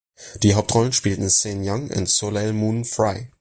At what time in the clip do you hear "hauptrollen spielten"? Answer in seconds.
0.55-1.29